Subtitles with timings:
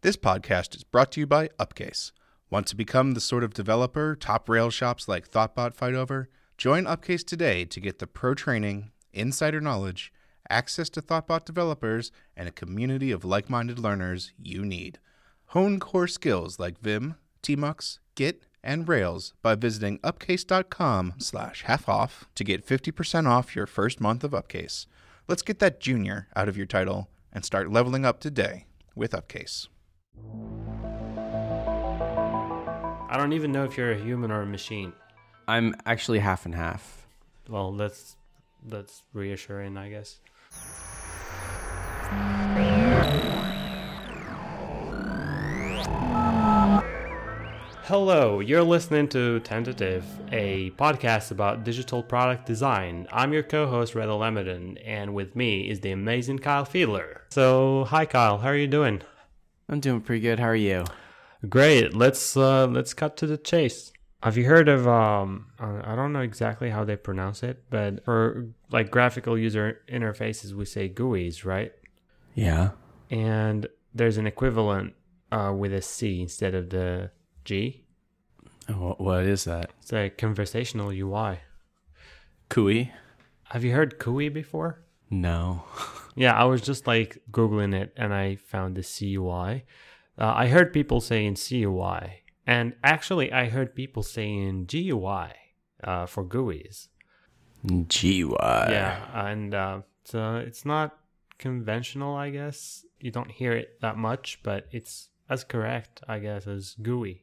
[0.00, 2.12] This podcast is brought to you by Upcase.
[2.50, 6.28] Want to become the sort of developer top rail shops like Thoughtbot fight over?
[6.56, 10.12] Join Upcase today to get the pro training, insider knowledge,
[10.48, 15.00] access to Thoughtbot developers, and a community of like minded learners you need.
[15.46, 22.28] Hone core skills like Vim, Tmux, Git, and Rails by visiting upcase.com slash half off
[22.36, 24.86] to get 50% off your first month of Upcase.
[25.26, 29.66] Let's get that junior out of your title and start leveling up today with Upcase.
[33.10, 34.92] I don't even know if you're a human or a machine.
[35.46, 37.06] I'm actually half and half.
[37.48, 38.16] Well, that's
[38.66, 40.20] that's reassuring, I guess.
[47.84, 53.08] Hello, you're listening to Tentative, a podcast about digital product design.
[53.10, 57.20] I'm your co-host Reda Lemeden, and with me is the amazing Kyle Fiedler.
[57.30, 59.00] So, hi Kyle, how are you doing?
[59.68, 60.38] I'm doing pretty good.
[60.38, 60.84] How are you?
[61.48, 61.94] Great.
[61.94, 63.92] Let's uh, let's cut to the chase.
[64.22, 68.48] Have you heard of um I don't know exactly how they pronounce it, but for
[68.72, 71.72] like graphical user interfaces we say GUIs, right?
[72.34, 72.70] Yeah.
[73.10, 74.94] And there's an equivalent
[75.30, 77.10] uh, with a C instead of the
[77.44, 77.84] G.
[78.68, 79.70] Wh- What is that?
[79.80, 81.38] It's a conversational UI.
[82.48, 82.92] Kui?
[83.44, 84.80] Have you heard CUI before?
[85.10, 85.64] No.
[86.18, 89.64] Yeah, I was just like googling it and I found the CUI.
[90.18, 95.30] Uh, I heard people saying CUI, and actually I heard people saying GUI
[95.84, 96.88] uh, for GUIs.
[97.64, 98.36] GUI.
[98.40, 100.98] yeah, and uh, so it's not
[101.38, 102.84] conventional, I guess.
[102.98, 107.22] You don't hear it that much, but it's as correct, I guess, as GUI.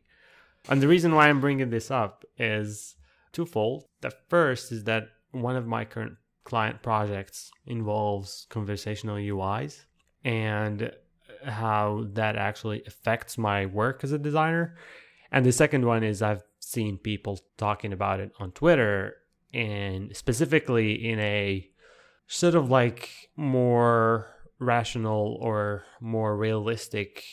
[0.69, 2.95] And the reason why I'm bringing this up is
[3.33, 3.87] twofold.
[3.99, 6.15] The first is that one of my current
[6.45, 9.83] client projects involves conversational UIs
[10.23, 10.91] and
[11.43, 14.75] how that actually affects my work as a designer.
[15.31, 19.17] And the second one is I've seen people talking about it on Twitter
[19.53, 21.69] and specifically in a
[22.27, 27.23] sort of like more rational or more realistic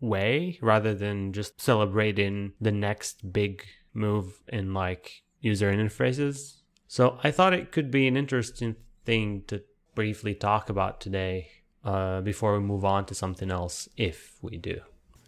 [0.00, 6.57] way rather than just celebrating the next big move in like user interfaces.
[6.88, 9.62] So I thought it could be an interesting thing to
[9.94, 11.50] briefly talk about today
[11.84, 14.80] uh, before we move on to something else, if we do.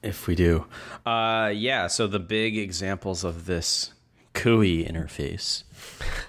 [0.03, 0.67] If we do.
[1.05, 3.93] Uh, yeah, so the big examples of this
[4.33, 5.65] Kui interface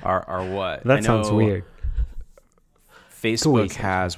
[0.03, 0.83] are, are what?
[0.85, 1.63] That sounds weird.
[3.09, 4.17] Facebook sounds- has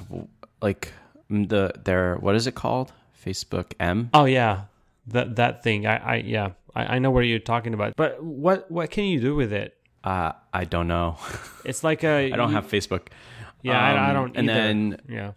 [0.60, 0.92] like
[1.30, 2.92] the their what is it called?
[3.24, 4.10] Facebook M.
[4.12, 4.62] Oh yeah,
[5.08, 5.86] that that thing.
[5.86, 7.94] I, I yeah, I, I know what you're talking about.
[7.96, 9.76] But what what can you do with it?
[10.04, 11.16] Uh, I don't know.
[11.64, 12.30] It's like a.
[12.32, 13.08] I don't you- have Facebook.
[13.62, 14.36] Yeah, I, I Um, don't.
[14.36, 15.32] And then yeah,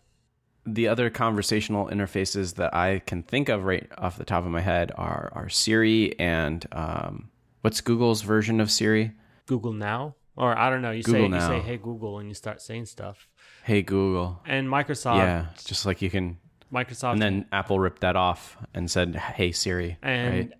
[0.66, 4.59] the other conversational interfaces that I can think of right off the top of my
[4.59, 7.29] head are are Siri and um,
[7.61, 9.13] what's Google's version of Siri?
[9.45, 10.91] Google Now, or I don't know.
[10.91, 13.29] You Google say you say Hey Google, and you start saying stuff.
[13.63, 14.41] Hey Google.
[14.45, 16.38] And Microsoft, yeah, just like you can.
[16.73, 20.51] Microsoft, And then Apple ripped that off and said, "Hey Siri." and right?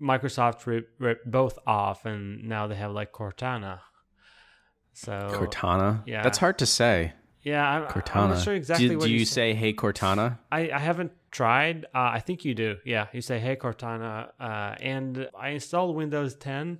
[0.00, 3.80] Microsoft ripped rip both off, and now they have like Cortana.
[4.92, 6.02] So Cortana.
[6.06, 6.22] yeah.
[6.22, 7.12] that's hard to say.
[7.42, 8.16] yeah, I'm, Cortana.
[8.16, 9.52] I'm not sure exactly do, what do you say.
[9.52, 10.38] say "Hey Cortana"?
[10.50, 11.84] I, I haven't tried.
[11.94, 12.76] Uh, I think you do.
[12.84, 16.78] Yeah, you say "Hey Cortana," uh, and I installed Windows 10,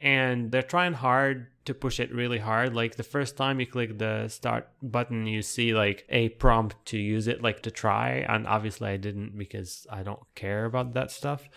[0.00, 2.74] and they're trying hard to push it really hard.
[2.74, 6.98] Like the first time you click the start button, you see like a prompt to
[6.98, 11.10] use it, like to try, and obviously I didn't because I don't care about that
[11.10, 11.48] stuff.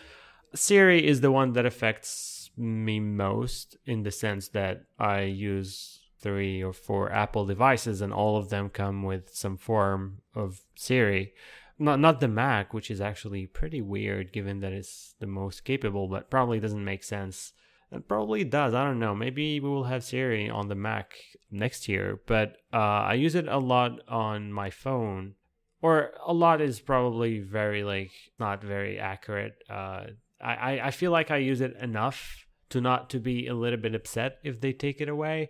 [0.53, 6.61] Siri is the one that affects me most in the sense that I use three
[6.61, 11.33] or four Apple devices and all of them come with some form of Siri.
[11.79, 16.07] Not not the Mac, which is actually pretty weird given that it's the most capable,
[16.07, 17.53] but probably doesn't make sense.
[17.91, 18.73] It probably does.
[18.73, 19.15] I don't know.
[19.15, 21.13] Maybe we will have Siri on the Mac
[21.49, 25.35] next year, but uh, I use it a lot on my phone.
[25.81, 29.55] Or a lot is probably very like not very accurate.
[29.67, 30.03] Uh,
[30.43, 33.95] I, I feel like I use it enough to not to be a little bit
[33.95, 35.49] upset if they take it away,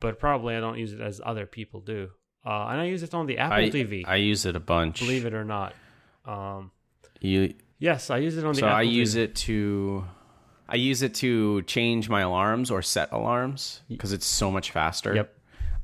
[0.00, 2.10] but probably I don't use it as other people do.
[2.46, 4.04] Uh, and I use it on the Apple I, TV.
[4.06, 5.00] I use it a bunch.
[5.00, 5.74] believe it or not.
[6.24, 6.70] Um,
[7.20, 8.60] You yes, I use it on the.
[8.60, 9.18] so Apple I use TV.
[9.24, 10.04] it to
[10.68, 15.14] I use it to change my alarms or set alarms because it's so much faster.
[15.14, 15.34] Yep.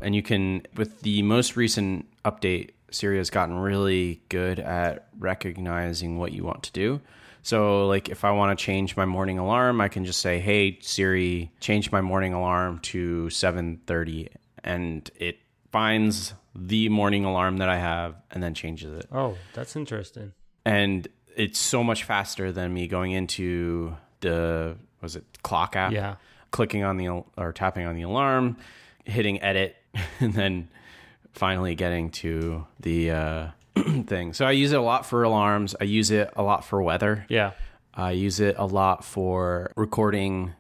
[0.01, 6.19] And you can with the most recent update, Siri has gotten really good at recognizing
[6.19, 7.01] what you want to do.
[7.45, 10.79] So like if I want to change my morning alarm, I can just say, "Hey
[10.81, 14.29] Siri, change my morning alarm to 7:30."
[14.65, 15.39] And it
[15.71, 20.33] finds the morning alarm that I have and then changes it Oh, that's interesting.
[20.65, 21.07] and
[21.37, 26.15] it's so much faster than me going into the was it clock app Yeah.
[26.53, 28.57] clicking on the or tapping on the alarm
[29.05, 29.77] hitting edit
[30.21, 30.69] and then
[31.33, 33.49] finally getting to the uh,
[34.07, 36.83] thing so i use it a lot for alarms i use it a lot for
[36.83, 37.53] weather Yeah.
[37.93, 40.53] i use it a lot for recording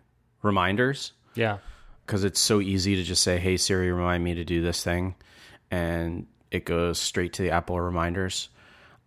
[0.42, 1.58] reminders Yeah.
[2.06, 5.14] because it's so easy to just say hey siri remind me to do this thing
[5.70, 8.48] and it goes straight to the apple reminders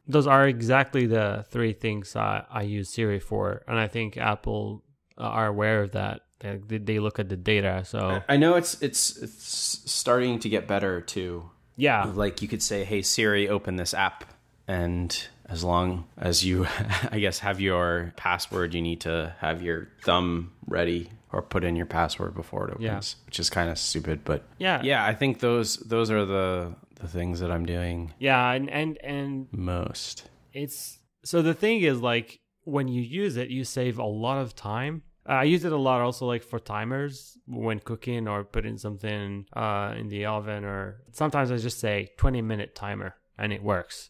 [0.09, 3.61] Those are exactly the three things I, I use Siri for.
[3.67, 4.81] And I think Apple
[5.17, 6.21] uh, are aware of that.
[6.39, 7.83] They, they look at the data.
[7.83, 11.51] So, I know it's it's it's starting to get better too.
[11.77, 12.03] Yeah.
[12.13, 14.25] Like you could say, "Hey Siri, open this app,"
[14.67, 16.67] and as long as you,
[17.11, 21.75] I guess, have your password, you need to have your thumb ready or put in
[21.75, 23.25] your password before it opens, Yeah.
[23.25, 24.21] which is kind of stupid.
[24.25, 24.81] But Yeah.
[24.83, 28.51] yeah, I think those those are the the things that I'm doing Yeah.
[28.51, 30.29] And, and, and most.
[30.51, 34.55] it's so the thing is like when you use it you save a lot of
[34.55, 39.45] time i use it a lot also like for timers when cooking or putting something
[39.55, 44.09] uh, in the oven or sometimes i just say 20 minute timer and it works.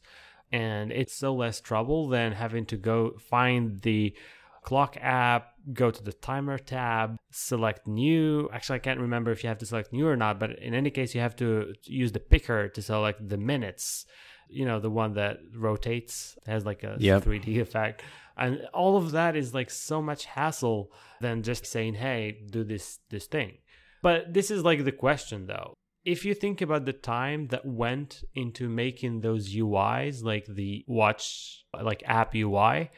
[0.51, 4.15] And it's so less trouble than having to go find the
[4.63, 8.49] clock app go to the timer tab select new.
[8.53, 10.89] Actually i can't remember if you have to select new or not but in any
[10.89, 14.05] case you have to use the picker to select the minutes
[14.49, 17.23] you know the one that rotates has like a Yep.
[17.23, 18.01] 3d effect
[18.37, 20.91] and all of that is like so much hassle
[21.21, 23.57] than just saying hey do this this thing.
[24.01, 25.73] But this is like the question though.
[26.05, 31.65] If you think about the time that went into making those uis like the watch
[31.73, 32.89] like app ui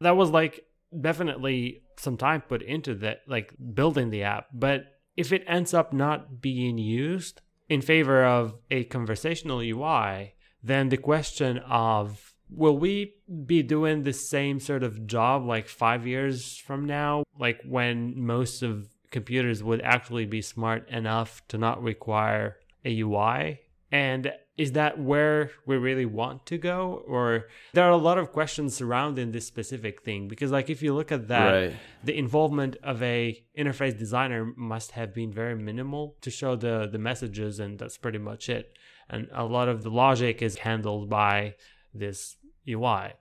[0.00, 0.64] that was like
[0.98, 4.46] definitely some time put into that like building the app.
[4.52, 4.86] But
[5.16, 10.96] if it ends up not being used in favor of a conversational ui then the
[10.96, 13.14] question of will we
[13.46, 17.24] be doing the same sort of job like five years from now?
[17.38, 23.58] Like when most of computers would actually be smart enough to not require a ui
[23.90, 27.04] and is that where we really want to go?
[27.06, 30.94] Or there are a lot of questions surrounding this specific thing because like if you
[30.94, 31.76] look at that Right.
[32.02, 36.98] the involvement of a interface designer must have been very minimal to show the the
[36.98, 38.76] messages and that's pretty much it.
[39.08, 41.54] And a lot of the logic is handled by
[41.94, 42.36] this
[42.68, 43.12] ui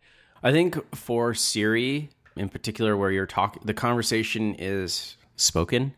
[0.44, 5.94] I think for Siri in particular, where you're talking, the conversation is spoken.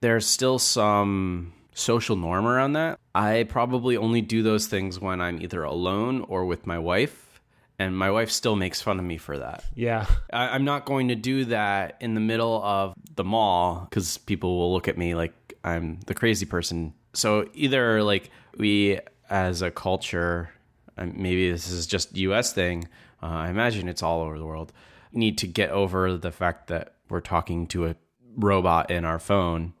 [0.00, 2.98] There's still some social norm around that.
[3.14, 7.40] I probably only do those things when I'm either alone or with my wife,
[7.78, 9.64] and my wife still makes fun of me for that.
[9.74, 14.18] yeah I, I'm not going to do that in the middle of the mall because
[14.18, 15.32] people will look at me like
[15.64, 16.94] I'm the crazy person.
[17.14, 19.00] So either like we
[19.30, 20.50] as a culture,
[20.96, 22.52] maybe this is just U.S.
[22.52, 22.88] thing.
[23.22, 24.72] Uh, I imagine it's all over the world.
[25.12, 27.96] Need to get over the fact that we're talking to a
[28.36, 29.74] robot in our phone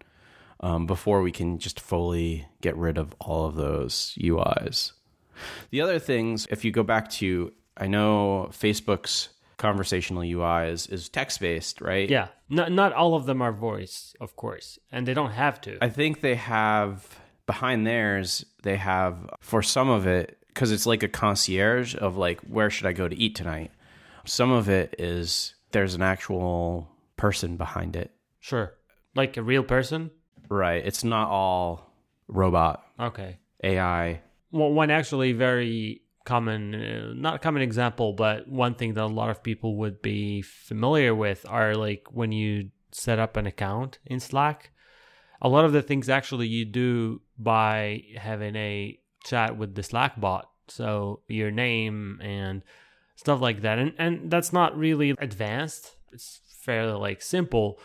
[0.60, 4.92] um, before we can just fully get rid of all of those UIs.
[5.70, 11.08] The other things, if you go back to, I know Facebook's conversational UI is, is
[11.08, 12.08] text based, right?
[12.08, 15.78] yeah not, not all of them are voice of course and they don't have to
[15.80, 17.08] I think they have
[17.46, 22.40] behind theirs, they have for some of it, because it's like a concierge of like,
[22.42, 23.72] where should I go to eat tonight?
[24.24, 28.12] Some of it is there's an actual person behind it.
[28.40, 28.74] sure
[29.14, 30.10] like a real person
[30.48, 30.84] Right.
[30.84, 31.90] It's not all
[32.28, 34.20] robot, okay AI.
[34.52, 39.28] well, one actually very common uh, not common example but one thing that a lot
[39.30, 44.18] of people would be familiar with are like when you set up an account in
[44.20, 44.70] slack
[45.42, 50.20] a lot of the things actually you do by having a chat with the slack
[50.20, 50.50] bot.
[50.68, 52.62] So your name and
[53.16, 53.78] stuff like that.
[53.78, 55.96] And and that's not really advanced.
[56.12, 57.78] It's fairly like simple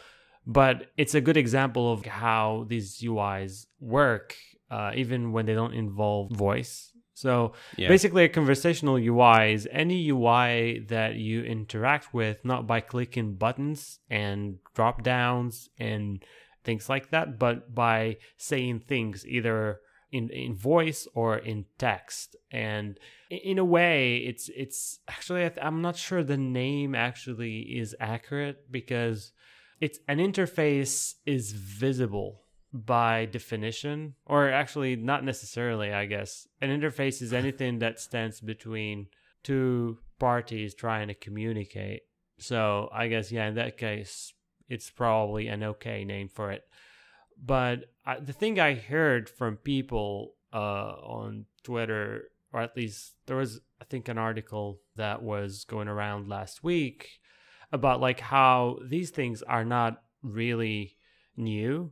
[0.47, 4.35] but it's a good example of how these uis work
[4.71, 6.91] uh, even when they don't involve voice.
[7.13, 7.89] So Yeah.
[7.89, 13.99] basically a conversational ui is any ui that you interact with not by clicking buttons
[14.09, 16.23] and drop downs and
[16.63, 22.35] things like that but by saying things either in, in voice or in text.
[22.51, 22.99] And
[23.29, 29.31] in a way it's it's actually i'm not sure the name actually is accurate because
[29.79, 32.41] it's an interface is visible
[32.73, 36.47] by definition or actually not necessarily i guess.
[36.61, 39.07] An interface is anything that stands between
[39.43, 42.01] two parties trying to communicate.
[42.39, 44.33] So i guess yeah in that case
[44.69, 46.63] it's probably an okay name for it
[47.43, 53.37] but I, the thing I heard from people uh, on Twitter, or at least there
[53.37, 57.19] was I think an article that was going around last week
[57.71, 60.97] about like how these things are not really
[61.37, 61.91] new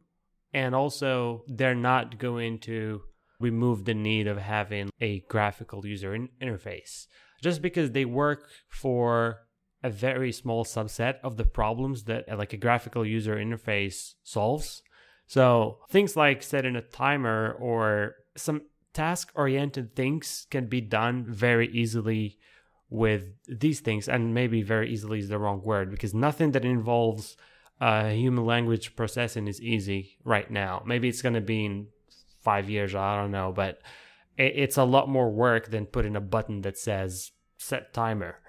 [0.53, 3.01] and also they're not going to
[3.39, 7.07] remove the need of having a graphical user in- interface.
[7.41, 9.47] Just because they work for
[9.83, 14.81] a very small subset of the problems that like a graphical user interface solves
[15.27, 18.61] so things like setting a timer or some
[18.93, 22.37] task oriented things can be done very easily
[22.89, 27.37] with these things and maybe very easily is the wrong word because nothing that involves
[27.79, 30.81] uh, human language processing is easy right now.
[30.85, 31.87] Maybe it's going to be in
[32.41, 33.81] five years i don't know but
[34.37, 38.39] it's a lot more work than putting a button that says set timer.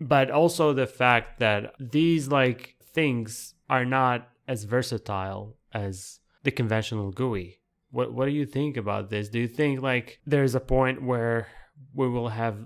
[0.00, 7.10] But also the fact that these like things are not as versatile as the conventional
[7.10, 7.58] GUI.
[7.90, 9.28] What what do you think about this?
[9.28, 11.48] Do you think like there's a point where
[11.94, 12.56] we will have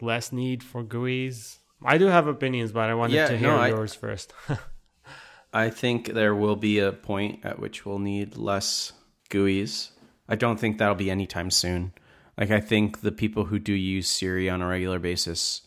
[0.00, 1.58] less need for GUIs?
[1.84, 4.32] I do have opinions, but I wanted Yeah, to hear no, I- yours first.
[5.52, 8.92] I think there will be a point at which we'll need less
[9.30, 9.90] GUIs.
[10.28, 11.92] I don't think that'll be anytime soon.
[12.36, 15.62] Like I think the people who do use Siri on a regular basis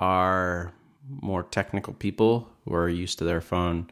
[0.00, 0.72] are
[1.08, 3.90] more technical people who are used to their phone.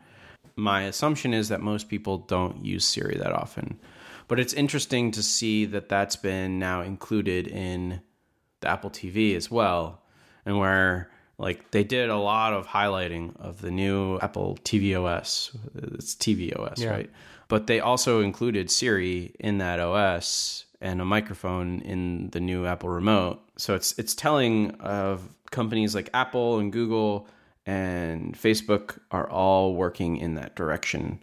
[0.61, 3.79] My assumption is that most people don't use Siri that often.
[4.29, 8.01] But it's interesting to see that that's been now included in
[8.61, 10.03] the Apple TV as well,
[10.45, 15.57] and where like they did a lot of highlighting of the new Apple TV OS.
[15.75, 16.91] It's TV OS, Yeah.
[16.91, 17.11] right?
[17.49, 22.91] But they also included Siri in that OS and a microphone in the new Apple
[22.91, 23.41] remote.
[23.57, 27.27] So it's it's telling of companies like Apple and Google
[27.67, 31.23] and Facebook are all working in that direction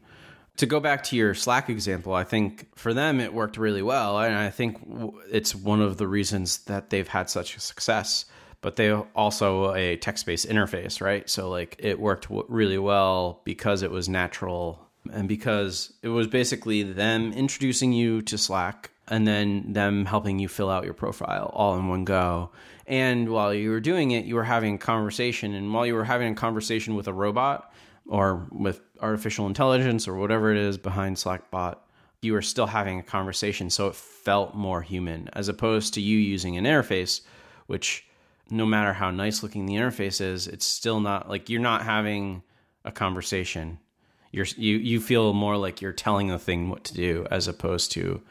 [0.57, 4.19] to go back to your Slack example, I think for them it worked really well,
[4.19, 4.79] and I think
[5.31, 8.25] it's one of the reasons that they've had such success.
[8.61, 11.29] But they also a text-based interface, right?
[11.29, 14.81] So like it worked really well because it was natural
[15.13, 20.47] and because it was basically them introducing you to Slack and then them helping you
[20.47, 22.49] fill out your profile all in one go.
[22.87, 26.05] And while you were doing it, you were having a conversation, and while you were
[26.05, 27.73] having a conversation with a robot
[28.07, 31.77] or with artificial intelligence or whatever it is behind Slackbot,
[32.21, 33.69] you were still having a conversation.
[33.69, 37.21] So it felt more human as opposed to you using an interface,
[37.67, 38.05] which
[38.49, 42.41] no matter how nice looking the interface is, it's still not like you're not having
[42.85, 43.79] a conversation.
[44.31, 47.91] You're you you feel more like you're telling the thing what to do as opposed
[47.93, 48.21] to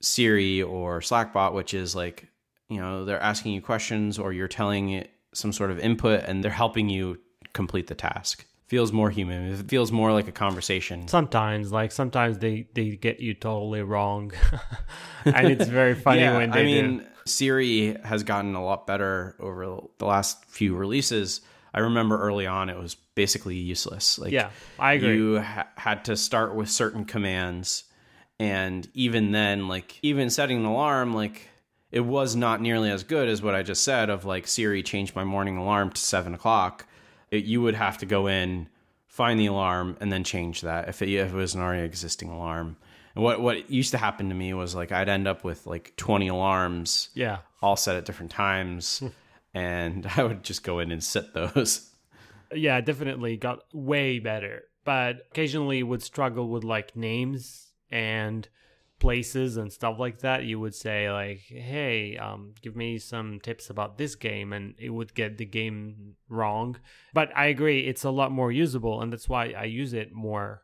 [0.00, 2.28] Siri or Slackbot, which is like,
[2.68, 6.42] you know, they're asking you questions or you're telling it some sort of input and
[6.42, 7.18] they're helping you
[7.52, 8.44] complete the task.
[8.66, 9.52] Feels more human.
[9.52, 11.06] It feels more like a conversation.
[11.06, 14.32] sometimes, like sometimes they they get you totally wrong,
[15.24, 17.04] and it's very funny when they I mean, do.
[17.26, 21.42] Siri has gotten a lot better over the last few releases.
[21.72, 24.18] I remember early on it was basically useless.
[24.18, 25.14] Like, Yeah, I agree.
[25.16, 27.84] You ha- had to start with certain commands,
[28.40, 31.48] and even then, like even setting an alarm, like
[31.96, 34.10] it was not nearly as good as what I just said.
[34.10, 36.86] Of like Siri, change my morning alarm to seven o'clock.
[37.30, 38.68] It, you would have to go in,
[39.06, 42.28] find the alarm, and then change that if it, if it was an already existing
[42.28, 42.76] alarm.
[43.14, 45.94] And what what used to happen to me was like I'd end up with like
[45.96, 49.02] twenty alarms Yeah, all set at different times,
[49.54, 51.90] and I would just go in and set those.
[52.54, 54.64] yeah, definitely got way better.
[54.84, 58.46] But occasionally would struggle with like names and
[58.98, 60.44] places and stuff like that.
[60.44, 64.90] You would say like, "Hey, um, give me some tips about this game," and it
[64.90, 66.76] would get the game wrong.
[67.12, 70.62] But I agree, it's a lot more usable, and that's why I use it more.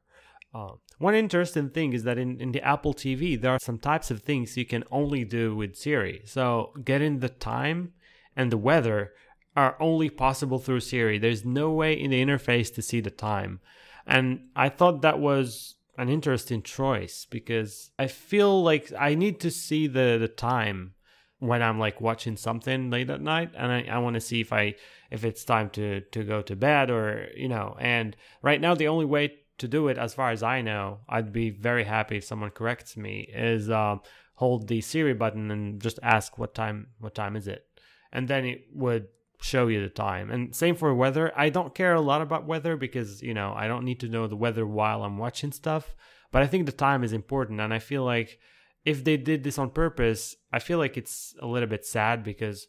[0.55, 4.11] Um, one interesting thing is that in, in the Apple TV, there are some types
[4.11, 6.23] of things you can only do with Siri.
[6.27, 7.95] So getting the time
[8.37, 9.13] and the weather
[9.57, 11.19] are only possible through Siri.
[11.19, 13.61] There's no way in the interface to see the time.
[14.07, 19.51] And I thought that was an interesting choice because I feel like I need to
[19.51, 20.95] see the, the time
[21.39, 24.53] when I'm like watching something late at night and I, I want to see if
[24.53, 24.77] I
[25.11, 28.87] if it's time to to go to bed or you know and right now the
[28.87, 32.25] only way to do it as far as I know I'd be very happy if
[32.25, 34.03] someone corrects me is um,
[34.35, 37.67] hold the Siri button and just ask what time what time is it.
[38.13, 39.09] And then it would
[39.43, 40.31] show you the time.
[40.31, 41.33] And same for weather.
[41.37, 44.27] I don't care a lot about weather because, you know, I don't need to know
[44.27, 45.95] the weather while I'm watching stuff,
[46.31, 48.39] but I think the time is important and I feel like
[48.85, 52.67] if they did this on purpose, I feel like it's a little bit sad because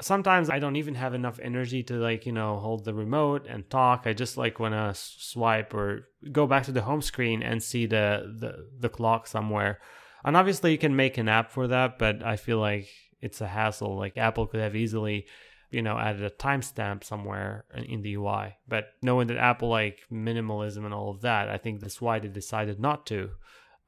[0.00, 3.68] sometimes I don't even have enough energy to like, you know, hold the remote and
[3.68, 4.02] talk.
[4.06, 7.86] I just like want to swipe or go back to the home screen and see
[7.86, 9.80] the the the clock somewhere.
[10.24, 12.88] And obviously you can make an app for that, but I feel like
[13.20, 13.96] it's a hassle.
[13.96, 15.26] Like Apple could have easily,
[15.72, 18.56] you know, added a timestamp somewhere in the UI.
[18.68, 22.28] But knowing that Apple like minimalism and all of that, I think that's why they
[22.28, 23.30] decided not to.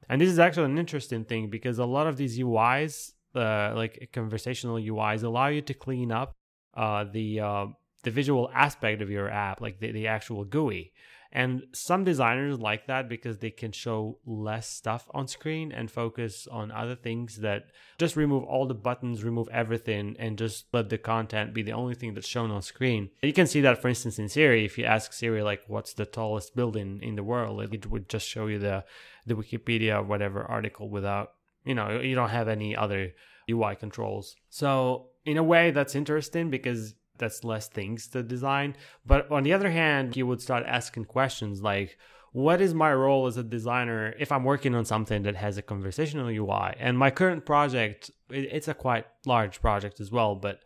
[0.09, 4.09] And this is actually an interesting thing because a lot of these UIs, uh, like
[4.13, 6.33] conversational UIs, allow you to clean up
[6.75, 7.65] uh, the uh,
[8.03, 10.91] the visual aspect of your app, like the, the actual GUI.
[11.35, 16.47] And some designers like that because they can show less stuff on screen and focus
[16.49, 17.65] on other things that
[17.97, 21.93] just remove all the buttons, remove everything, and just let the content be the only
[21.93, 23.09] thing that's shown on screen.
[23.21, 24.63] You can see that, for instance, in Siri.
[24.63, 28.29] If you ask Siri, like, what's the tallest building in the world, it would just
[28.29, 28.85] show you the,
[29.25, 31.33] the Wikipedia or whatever article without,
[31.65, 33.11] you know, you don't have any other
[33.51, 34.37] UI controls.
[34.49, 38.75] So, in a way, that's interesting because that's less things to design.
[39.05, 41.97] But on the other hand, you would start asking questions like,
[42.31, 45.61] what is my role as a designer if I'm working on something that has a
[45.61, 46.75] conversational UI?
[46.77, 50.59] And my current project, it's a quite large project as well, but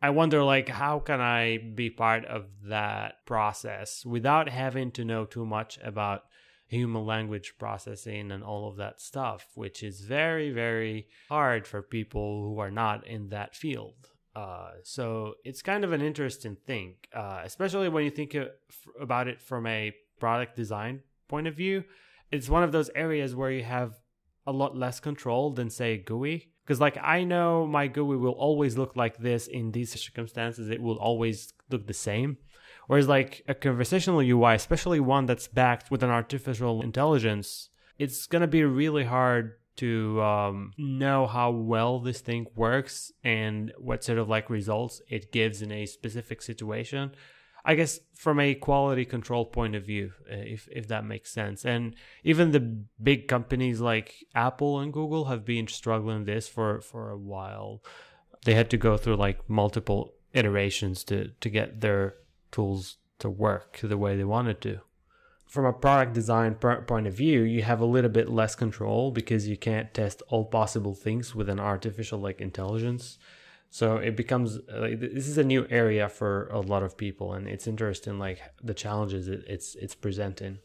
[0.00, 5.24] I wonder like how can I be part of that process without having to know
[5.24, 6.22] too much about
[6.68, 12.44] human language processing and all of that stuff, which is very, very hard for people
[12.44, 14.10] who are not in that field.
[14.38, 18.36] Uh, so it's kind of an interesting thing, uh, especially when you think
[19.00, 21.82] about it from a product design point of view.
[22.30, 23.94] It's one of those areas where you have
[24.46, 26.52] a lot less control than, say, GUI.
[26.62, 30.80] Because, like, I know my GUI will always look like this in these circumstances, it
[30.80, 32.36] will always look the same.
[32.86, 38.42] Whereas, like, a conversational UI, especially one that's backed with an artificial intelligence, it's going
[38.42, 44.18] to be really hard to um, know how well this thing works and what sort
[44.18, 47.12] of like results it gives in a specific situation.
[47.64, 51.64] I guess from a quality control point of view, uh, if if that makes sense.
[51.64, 51.94] And
[52.24, 52.60] even the
[53.02, 57.82] big companies like Apple and Google have been struggling this for for a while.
[58.44, 62.14] They had to go through like multiple iterations to to get their
[62.50, 64.80] tools to work the way they wanted to
[65.48, 69.48] from a product design point of view, you have a little bit less control because
[69.48, 73.18] you can't test all possible things with an artificial like intelligence.
[73.70, 77.48] So it becomes like this is a new area for a lot of people, and
[77.48, 80.58] it's interesting like the challenges it, it's it's presenting.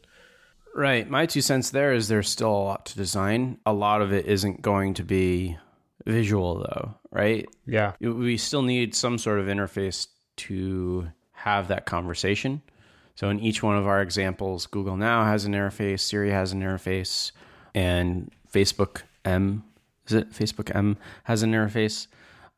[0.74, 1.08] Right.
[1.08, 3.58] My two cents there is there's still a lot to design.
[3.64, 5.56] A lot of it isn't going to be
[6.04, 7.46] visual though, right?
[7.66, 7.92] Yeah.
[8.00, 12.62] We still need some sort of interface to have that conversation.
[13.14, 16.62] So in each one of our examples, Google Now has an interface, Siri has an
[16.62, 17.30] interface,
[17.74, 19.64] and Facebook M
[20.06, 22.06] is it Facebook M has an interface.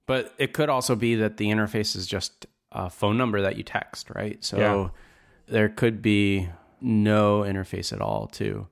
[0.06, 3.64] But it could also be that the interface is just a phone number that you
[3.64, 4.42] text, right?
[4.44, 4.88] So yeah.
[5.46, 6.48] there could be
[6.80, 8.68] no interface at all too.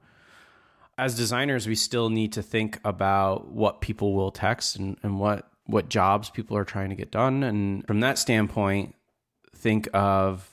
[0.96, 5.50] As designers, we still need to think about what people will text and, and what
[5.66, 7.42] what jobs people are trying to get done.
[7.42, 8.94] And from that standpoint,
[9.56, 10.48] think of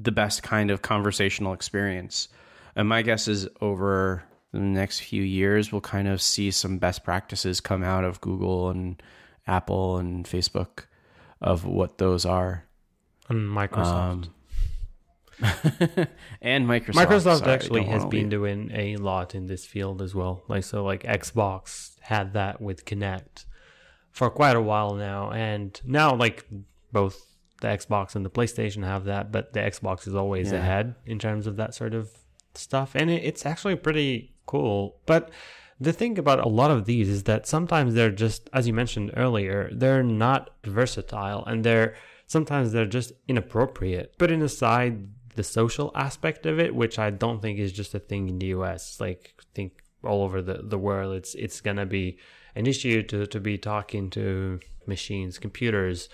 [0.00, 2.28] the best kind of conversational experience.
[2.74, 7.04] And my guess is over the next few years, we'll kind of see some best
[7.04, 9.02] practices come out of Google and
[9.46, 10.84] Apple and Facebook
[11.40, 12.64] of what those are.
[13.28, 14.28] And Microsoft.
[14.28, 14.34] Um,
[16.40, 16.94] and Microsoft.
[16.94, 20.42] Microsoft Sorry, actually has been doing a lot in this field as well.
[20.48, 23.44] Like so, like Xbox had that with Kinect
[24.10, 26.46] for quite a while now, and now like
[26.92, 30.58] both the Xbox and the PlayStation have that, but the Xbox is always yeah.
[30.58, 32.10] ahead in terms of that sort of
[32.54, 32.94] stuff.
[32.94, 34.96] And it, it's actually pretty cool.
[35.06, 35.30] But
[35.80, 39.12] the thing about a lot of these is that sometimes they're just, as you mentioned
[39.16, 41.94] earlier, they're not versatile and they're
[42.26, 44.18] sometimes they're just inappropriate.
[44.18, 48.28] Putting aside the social aspect of it, which I don't think is just a thing
[48.28, 52.18] in the US, like I think all over the, the world, it's it's gonna be
[52.54, 56.08] an issue to, to be talking to machines, computers,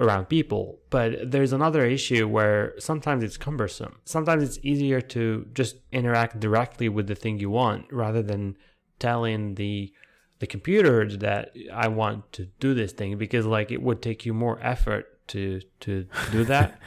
[0.00, 0.78] around people.
[0.90, 3.96] But there's another issue where sometimes it's cumbersome.
[4.04, 8.56] Sometimes it's easier to just interact directly with the thing you want rather than
[8.98, 9.92] telling the
[10.38, 14.34] the computer that I want to do this thing because like it would take you
[14.34, 16.78] more effort to to do that.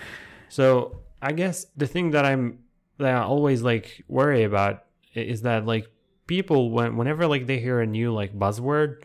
[0.50, 2.60] so I guess the thing that I'm
[2.98, 5.88] that I always like worry about is that like
[6.28, 9.04] people when whenever like they hear a new like buzzword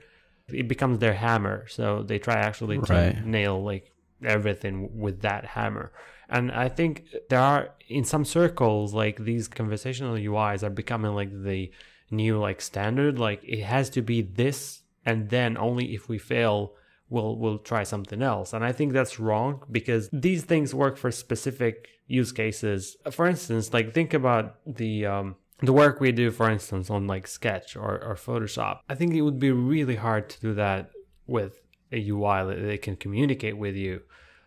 [0.49, 3.25] it becomes their hammer so they try actually to right.
[3.25, 3.90] nail like
[4.22, 5.92] everything with that hammer.
[6.29, 11.31] And I think there are in some circles like these conversational UIs are becoming like
[11.31, 11.70] the
[12.11, 13.18] new like standard.
[13.18, 16.74] Like it has to be this, and then only if we fail
[17.11, 18.53] we'll we'll try something else.
[18.53, 22.96] And I think that's wrong because these things work for specific use cases.
[23.11, 27.27] For instance, like think about the um, the work we do, for instance, on like
[27.27, 28.81] Sketch or, or Photoshop.
[28.88, 30.90] I think it would be really hard to do that
[31.27, 31.61] with
[31.94, 34.02] a UI that they can communicate with you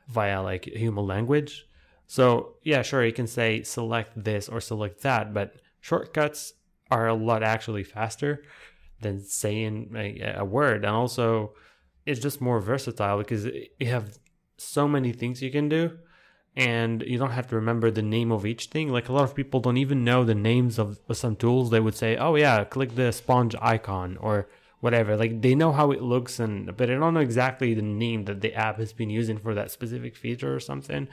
[0.08, 1.68] via like human language.
[2.08, 6.54] So yeah, sure, you can say select this or select that, but shortcuts
[6.90, 8.44] are a lot actually faster
[9.02, 11.54] than saying a, a word, and also
[12.06, 14.18] it's just more versatile because you have
[14.58, 15.98] so many things you can do
[16.58, 18.90] and you don't have to remember the name of each thing.
[18.90, 21.70] Like a lot of people don't even know the names of some tools.
[21.70, 25.18] They would say, "Oh yeah, click the sponge icon" or whatever.
[25.18, 28.42] Like they know how it looks, and but I don't know exactly the name that
[28.42, 31.08] the app has been using for that specific feature or something.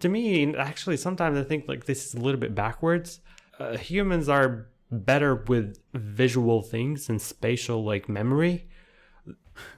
[0.00, 3.20] To me, actually, sometimes I think like this is a little bit backwards.
[3.58, 8.68] Uh, humans are better with visual things and spatial like memory,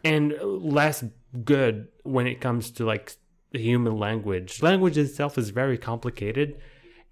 [0.02, 1.04] and less
[1.44, 3.16] good when it comes to like
[3.52, 4.62] human language.
[4.62, 6.60] Language itself is very complicated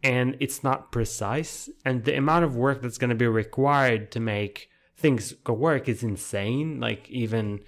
[0.03, 1.68] and it's not precise.
[1.85, 4.68] And the amount of work that's going to be required to make
[5.03, 6.81] things go work is insane.
[6.81, 7.61] Like, even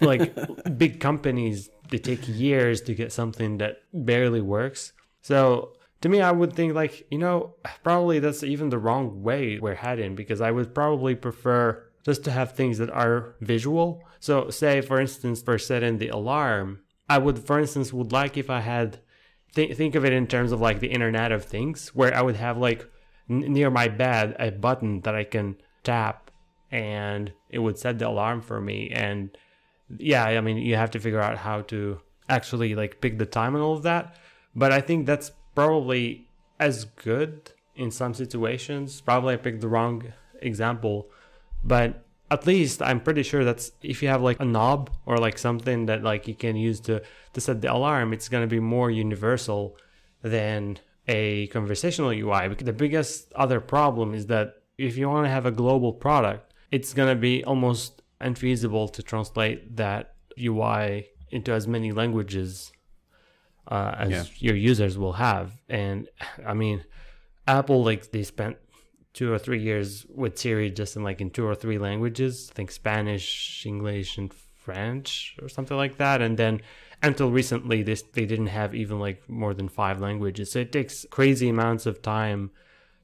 [0.00, 0.34] like
[0.78, 4.92] big companies, they take years to get something that barely works.
[5.20, 7.54] So, to me, I would think, like, you know,
[7.84, 12.32] probably that's even the wrong way we're heading because I would probably prefer just to
[12.32, 14.02] have things that are visual.
[14.18, 18.50] So, say, for instance, for setting the alarm, I would, for instance, would like if
[18.50, 18.98] I had
[19.54, 22.36] th- think of it in terms of like the Internet of Things, where I would
[22.36, 22.88] have like
[23.30, 26.21] n- near my bed a button that I can tap
[26.72, 28.90] and it would set the alarm for me.
[28.90, 29.36] And
[29.98, 33.54] yeah, I mean, you have to figure out how to actually like pick the time
[33.54, 34.16] and all of that.
[34.56, 36.26] But I think that's probably
[36.58, 39.02] as good in some situations.
[39.02, 40.02] Probably I picked the wrong
[40.40, 41.10] example,
[41.62, 45.36] but at least I'm pretty sure that's if you have like a knob or like
[45.36, 47.02] something that like you can use to
[47.34, 49.76] to set the alarm, it's gonna be more universal
[50.22, 52.48] than a conversational UI.
[52.48, 56.51] Because the biggest other problem is that if you want to have a global product,
[56.72, 62.72] it's gonna be almost unfeasible to translate that UI into as many languages
[63.68, 64.24] uh, as yeah.
[64.38, 65.54] your users will have.
[65.68, 66.08] And
[66.44, 66.84] I mean,
[67.46, 68.56] Apple like they spent
[69.12, 72.48] two or three years with Siri just in like in two or three languages.
[72.50, 76.22] I think Spanish, English, and French or something like that.
[76.22, 76.62] And then
[77.02, 80.52] until recently, this they didn't have even like more than five languages.
[80.52, 82.50] So it takes crazy amounts of time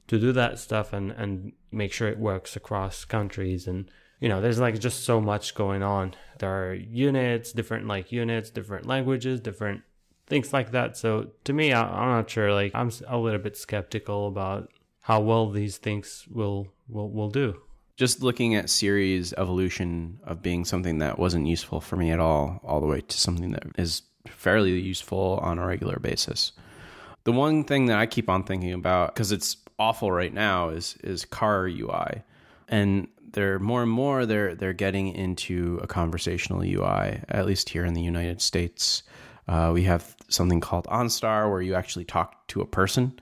[0.07, 4.41] to do that stuff and and make sure it works across countries and you know
[4.41, 9.39] there's like just so much going on there are units different like units different languages
[9.39, 9.81] different
[10.27, 13.55] things like that so to me I, i'm not sure like i'm a little bit
[13.57, 14.69] skeptical about
[15.09, 17.59] how well these things will will will do.
[17.95, 22.61] Just looking at Siri's evolution of being something that wasn't useful for me at all,
[22.63, 26.51] all the way to something that is fairly useful on a regular basis.
[27.23, 30.95] The one thing that I keep on thinking about because it's awful right now is
[31.03, 32.23] is car UI,
[32.67, 37.21] and they're more and more they're they're getting into a conversational UI.
[37.29, 39.03] At least here in the United States,
[39.47, 43.19] uh, we have something called OnStar where you actually talk to a person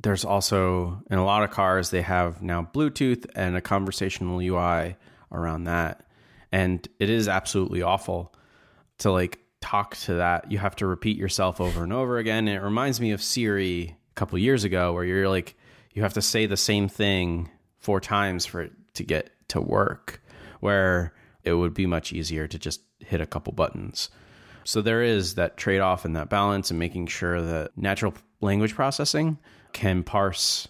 [0.00, 4.96] there's also in a lot of cars they have now Bluetooth and a conversational UI
[5.32, 6.04] around that.
[6.52, 8.32] And it is absolutely awful
[8.98, 10.50] to like talk to that.
[10.50, 12.48] You have to repeat yourself over and over again.
[12.48, 15.56] It reminds me of Siri a couple years ago where you're like
[15.98, 20.22] you have to say the same thing four times for it to get to work
[20.60, 24.08] where it would be much easier to just hit a couple buttons.
[24.62, 28.76] So there is that trade off and that balance and making sure that natural language
[28.76, 29.38] processing
[29.72, 30.68] can parse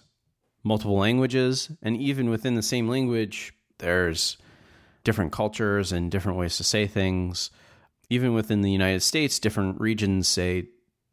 [0.63, 1.69] multiple languages.
[1.83, 4.35] And even within the same language, there's
[5.03, 7.51] different cultures and different ways to say things.
[8.09, 10.69] Even within the United States, different regions say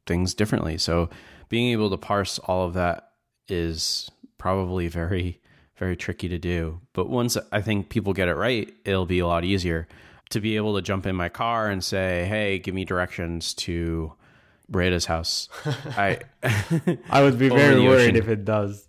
[0.07, 0.79] things differently.
[0.79, 1.11] So
[1.51, 3.06] being able to parse all of that
[3.49, 5.41] is probably very,
[5.77, 6.81] very tricky to do.
[6.93, 9.89] But once I think people get it right, it'll be a lot easier
[10.31, 14.13] to be able to jump in my car and say, hey, give me directions to
[14.71, 15.49] Reda's house.
[15.65, 16.21] I
[17.11, 18.87] I would be very worried if it does.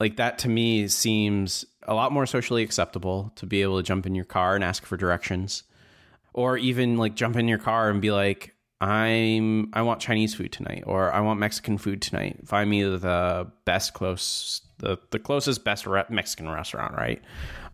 [0.00, 4.06] like that to me seems a lot more socially acceptable to be able to jump
[4.06, 5.62] in your car and ask for directions,
[6.32, 10.52] or even like jump in your car and be like, "I'm I want Chinese food
[10.52, 15.64] tonight," or "I want Mexican food tonight." Find me the best close the the closest
[15.64, 16.94] best re- Mexican restaurant.
[16.94, 17.22] Right.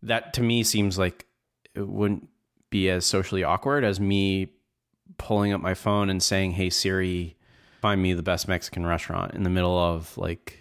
[0.03, 1.27] That to me seems like
[1.75, 2.29] it wouldn't
[2.71, 4.49] be as socially awkward as me
[5.19, 7.37] pulling up my phone and saying, "Hey Siri,
[7.81, 10.59] find me the best Mexican restaurant in the middle of like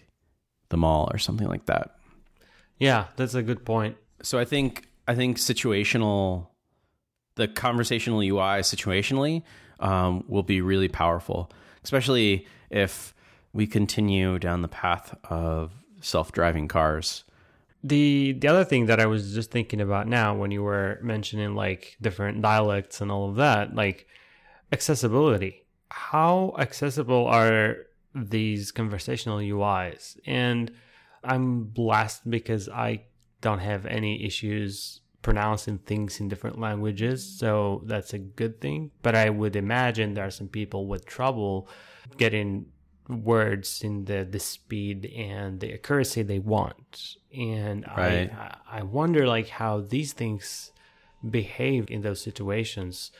[0.70, 1.96] the mall or something like that."
[2.78, 3.98] Yeah, that's a good point.
[4.22, 6.48] So I think I think situational,
[7.36, 9.44] the conversational UI situationally
[9.80, 11.52] um, will be really powerful,
[11.84, 13.14] especially if
[13.54, 17.24] we continue down the path of self-driving cars.
[17.84, 21.56] the the other thing that I was just thinking about now when you were mentioning
[21.56, 24.08] like different dialects and all of that, like
[24.72, 25.64] accessibility.
[25.92, 27.78] How accessible are
[28.14, 30.18] these conversational UIs?
[30.26, 30.72] And
[31.24, 33.04] I'm blessed because I
[33.42, 38.92] don't have any issues pronouncing things in different languages, so that's a good thing.
[39.02, 41.68] But I would imagine there are some people with trouble
[42.18, 42.68] getting
[43.10, 45.00] words in the the speed
[45.34, 47.18] and the accuracy they want.
[47.58, 48.32] And Right.
[48.32, 50.72] I I wonder like how these things
[51.38, 53.12] behave in those situations.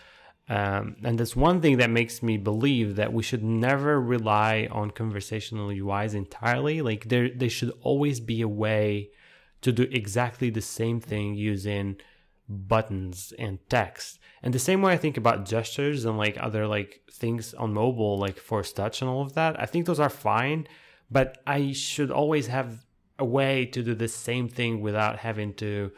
[0.48, 4.92] Um, and that's one thing that makes me believe that we should never rely on
[4.92, 6.78] conversational UIs entirely.
[6.90, 9.10] Like there, there should always be a way
[9.66, 11.98] to do exactly the same thing using
[12.48, 14.20] buttons and text.
[14.44, 18.20] And the same way I think about gestures and like other like things on mobile,
[18.20, 19.60] like force touch and all of that.
[19.60, 20.68] I think those are fine,
[21.10, 22.86] but I should always have
[23.18, 25.92] a way to do the same thing without having to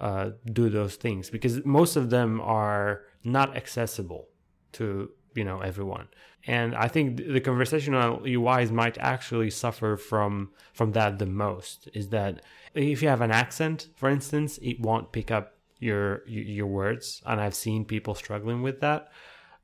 [0.00, 4.26] uh, do those things because most of them are not accessible
[4.72, 6.08] to you know everyone
[6.46, 12.08] and i think the conversational uis might actually suffer from from that the most is
[12.08, 12.42] that
[12.74, 17.20] if you have an accent for instance it won't pick up your your words.
[17.26, 19.10] And i've seen people struggling with that.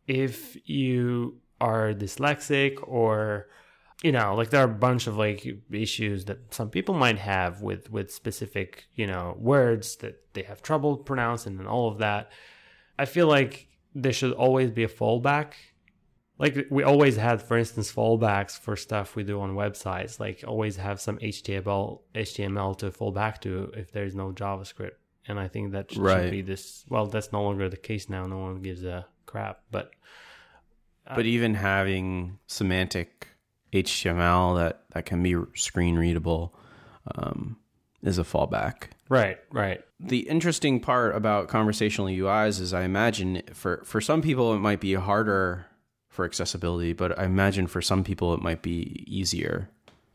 [0.07, 3.47] If you are dyslexic or
[4.03, 7.63] you know like there are a bunch of like issues that some people might have
[7.63, 12.33] with with specific you know words that they have trouble pronouncing and all of that.
[12.99, 15.53] I feel like there should always be a fallback
[16.39, 20.77] like we always had for instance fallbacks for stuff we do on websites like always
[20.77, 24.93] have some html html to fall back to if there's no javascript
[25.27, 26.23] and i think that should, Right.
[26.23, 29.61] should be this well that's no longer the case now no one gives a crap
[29.71, 29.91] but
[31.17, 33.29] But even having semantic
[33.73, 36.55] HTML that, that can be screen readable
[37.15, 37.57] um,
[38.03, 38.89] is a fallback.
[39.11, 44.55] right right The interesting part about conversational UIs is I imagine for, for some people
[44.55, 45.67] it might be harder
[46.19, 49.71] for accessibility, but I imagine for some people it might be easier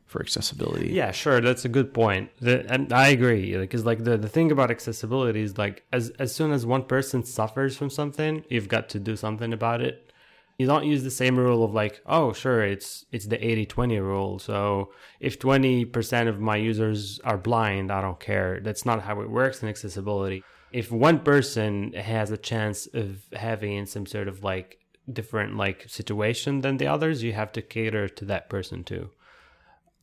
[0.06, 0.90] for accessibility.
[0.92, 1.40] Yeah, sure.
[1.40, 2.30] That's a good point.
[2.42, 6.36] The, and I agree because like the, the thing about accessibility is like as as
[6.36, 10.12] soon as one person suffers from something, you've got to do something about it.
[10.58, 14.40] You don't use the same rule of like, oh, sure, it's it's the 80-20 rule.
[14.40, 18.60] So if 20% of my users are blind, I don't care.
[18.60, 20.44] That's not how it works in accessibility.
[20.74, 26.62] If one person has a chance of having some sort of like different like situation
[26.62, 29.10] than the others, you have to cater to that person too.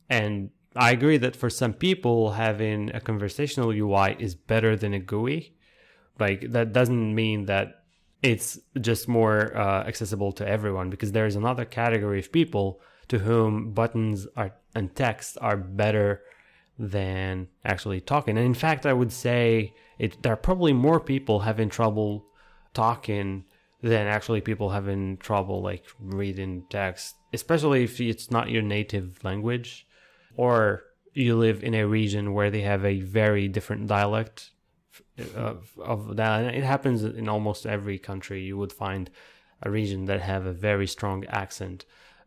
[0.09, 4.99] And I agree that for some people, having a conversational UI is better than a
[4.99, 5.53] GUI.
[6.19, 7.83] Like that doesn't mean that
[8.21, 13.19] it's just more uh, accessible to everyone because there is another category of people to
[13.19, 16.21] whom buttons are and text are better
[16.77, 18.37] than actually talking.
[18.37, 22.25] And in fact, I would say it, there are probably more people having trouble
[22.73, 23.43] talking
[23.81, 29.87] than actually people having trouble like reading text, especially if it's not your native language
[30.35, 34.51] or you live in a region where they have a very different dialect
[35.35, 36.43] of, of that.
[36.43, 38.41] And it happens in almost every country.
[38.43, 39.09] You would find
[39.63, 41.85] a region that have a very strong accent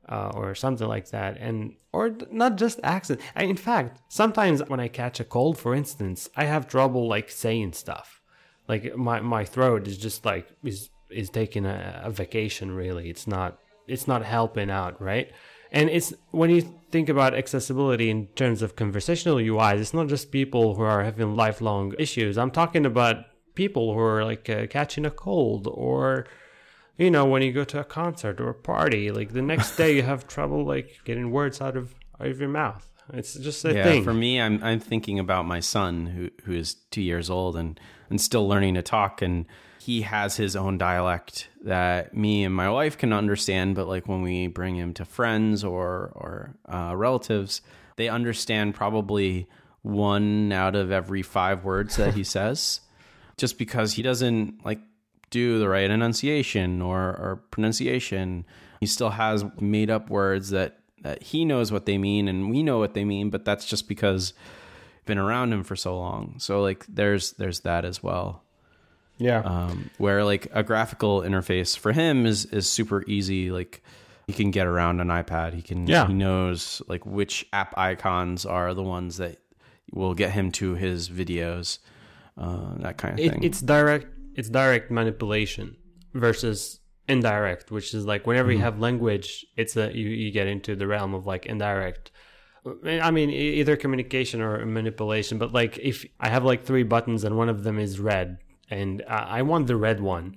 [0.09, 3.21] uh, or something like that, and or not just accent.
[3.37, 7.73] In fact, sometimes when I catch a cold, for instance, I have trouble like saying
[7.73, 8.21] stuff.
[8.69, 12.73] Like my my throat is just like is is taking a, a vacation.
[12.73, 15.31] Really, it's not it's not helping out, right?
[15.71, 20.31] And it's when you think about accessibility in terms of conversational UIs, it's not just
[20.31, 22.39] people who are having lifelong issues.
[22.39, 23.25] I'm talking about
[23.55, 26.27] people who are like uh, catching a cold or
[26.97, 29.95] you know when you go to a concert or a party like the next day
[29.95, 33.75] you have trouble like getting words out of out of your mouth it's just a
[33.75, 37.29] yeah, thing for me, I'm I'm thinking about my son who who is two years
[37.29, 39.47] old and and still learning to talk, and
[39.85, 43.75] he has his own dialect that me and my wife can understand.
[43.75, 47.61] But like when we bring him to friends or or uh, relatives,
[47.97, 49.47] they understand probably
[49.83, 52.81] one out of every five words that he says,
[53.37, 54.81] just because he doesn't like
[55.29, 58.47] do the right enunciation or, or pronunciation.
[58.81, 62.63] He still has made up words that that he knows what they mean and we
[62.63, 64.33] know what they mean, but that's just because
[65.05, 66.37] been around him for so long.
[66.39, 68.44] So like there's there's that as well.
[69.19, 73.51] Yeah Um, where like a graphical interface for him is is super easy.
[73.51, 73.83] Like
[74.27, 75.55] he can get around an iPad.
[75.55, 76.07] He can Yeah.
[76.07, 79.39] he knows like which app icons are the ones that
[79.93, 81.79] will get him to his videos.
[82.37, 83.45] Uh, that kind of it, thing.
[83.45, 85.77] it's direct it's direct manipulation
[86.15, 88.57] versus indirect which is like whenever Mm-hmm.
[88.59, 92.11] you have language it's a you, you get into the realm of like indirect
[93.07, 95.37] I mean, either communication or manipulation.
[95.37, 98.39] But like, if I have like three buttons and one of them is red,
[98.75, 100.37] and I want the red one.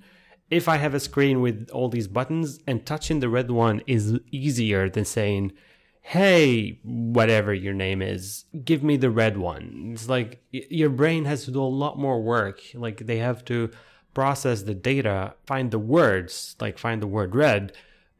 [0.50, 4.18] If I have a screen with all these buttons and touching the red one is
[4.30, 5.52] easier than saying,
[6.00, 11.44] "Hey, whatever your name is, give me the red one." It's like your brain has
[11.44, 12.60] to do a lot more work.
[12.74, 13.70] Like they have to
[14.14, 17.72] process the data, find the words, like find the word red,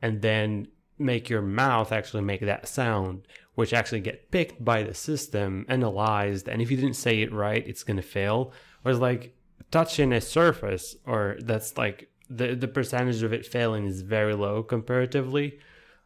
[0.02, 4.94] and then make your mouth actually make that sound, which actually get picked by the
[4.94, 8.52] system, analyzed, and if you didn't say it right, it's gonna fail.
[8.82, 9.37] Whereas like
[9.70, 14.62] touching a surface, or that's like the the percentage of it failing is very low
[14.62, 15.58] comparatively,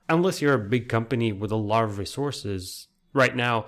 [0.08, 2.88] unless you're a big company with a lot of resources.
[3.12, 3.66] Right now,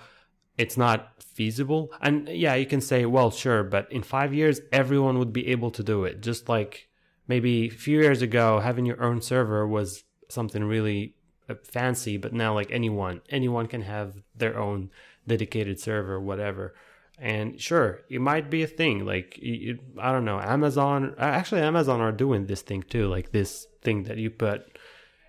[0.56, 1.92] it's not feasible.
[2.00, 5.70] And yeah, you can say, well, sure, but in five years, everyone would be able
[5.72, 6.22] to do it.
[6.22, 6.88] Just like
[7.26, 11.14] maybe a few years ago, having your own server was something really
[11.48, 14.90] uh, fancy, but now like anyone, anyone can have their own
[15.26, 16.74] dedicated server, whatever.
[17.18, 19.06] And sure, it might be a thing.
[19.06, 21.14] Like you, I don't know, Amazon.
[21.18, 23.06] Actually, Amazon are doing this thing too.
[23.08, 24.78] Like this thing that you put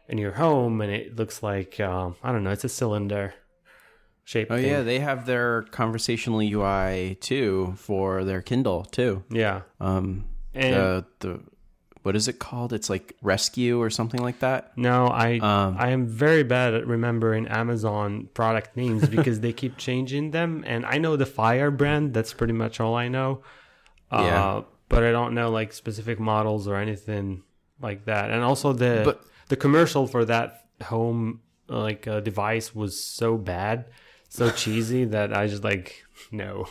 [0.09, 3.33] in your home, and it looks like um, I don't know, it's a cylinder
[4.23, 4.47] shape.
[4.49, 4.65] Oh thing.
[4.65, 9.23] yeah, they have their conversational UI too for their Kindle too.
[9.29, 9.61] yeah.
[9.79, 11.39] Um, And the the
[12.05, 12.71] what is it called?
[12.71, 14.77] It's like Rescue or something like that.
[14.77, 19.77] No, I Um, I am very bad at remembering Amazon product names because they keep
[19.77, 22.13] changing them, and I know the Fire brand.
[22.13, 23.41] That's pretty much all I know.
[24.11, 24.61] Uh, Yeah.
[24.87, 27.41] but I don't know like specific models or anything
[27.81, 28.29] like that.
[28.29, 30.49] And also the But- the commercial for that
[30.83, 33.85] home like uh, device was so bad,
[34.29, 36.67] so cheesy that I just like no,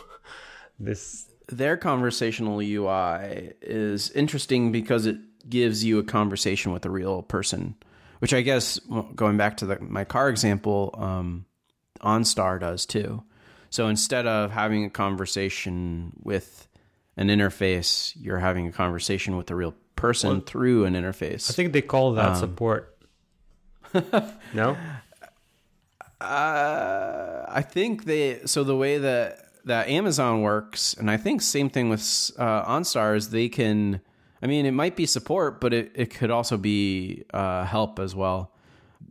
[0.79, 7.21] this Their conversational UI is interesting because it gives you a conversation with a real
[7.21, 7.75] person,
[8.19, 8.79] which I guess
[9.15, 11.45] going back to the, my car example, um,
[12.01, 13.23] OnStar does too.
[13.69, 16.67] So instead of having a conversation with
[17.17, 21.49] an interface, you're having a conversation with a real person through an interface.
[21.49, 22.97] I think they call Um, that support.
[24.53, 24.77] no,
[26.19, 31.69] Uh, I think they so the way that that Amazon works, and I think same
[31.69, 32.01] thing with
[32.37, 34.01] uh, OnStar is they can.
[34.41, 38.13] I mean, it might be support, but it, it could also be uh, help as
[38.13, 38.51] well,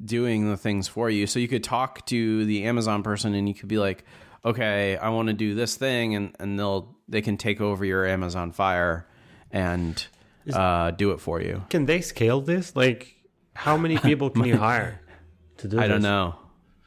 [0.04, 1.26] doing the things for you.
[1.26, 4.04] So you could talk to the Amazon person, and you could be like,
[4.44, 8.06] "Okay, I want to do this thing," and and they'll they can take over your
[8.06, 9.06] Amazon Fire
[9.50, 10.06] and
[10.52, 11.64] uh, do it for you.
[11.68, 12.76] can they scale this?
[12.76, 13.16] Like,
[13.54, 15.00] how many people can you hire
[15.58, 15.76] to do?
[15.76, 15.84] This?
[15.84, 16.36] I don't know.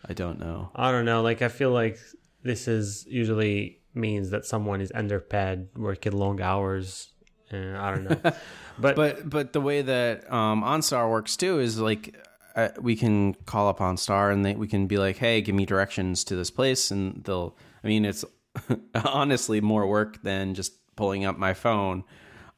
[0.07, 0.71] I don't know.
[0.75, 1.21] I don't know.
[1.21, 1.99] Like I feel like
[2.47, 7.09] this is usually means that someone is underpaid, working long hours.
[7.51, 8.31] Uh, I don't know.
[8.79, 12.15] But, But but the way that um, OnStar works too is like
[12.55, 15.65] uh, we can call up OnStar and they, we can be like, hey, give me
[15.65, 17.57] directions to this place, and they'll.
[17.83, 18.23] I mean, it's
[19.05, 22.03] honestly more work than just pulling up my phone,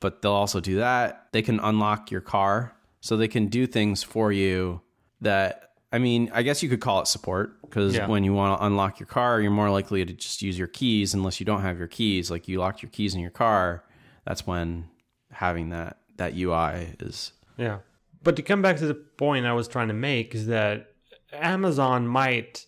[0.01, 1.27] but they'll also do that.
[1.31, 4.81] They can unlock your car, so they can do things for you
[5.21, 5.68] that.
[5.91, 8.07] I mean, I guess you could call it support because Yeah.
[8.07, 11.13] when you want to unlock your car, you're more likely to just use your keys
[11.13, 12.29] unless you don't have your keys.
[12.29, 13.83] Like you locked your keys in your car,
[14.25, 14.89] that's when
[15.31, 17.79] having that that UI is yeah.
[18.21, 20.93] But to come back to the point I was trying to make is that
[21.33, 22.65] Amazon might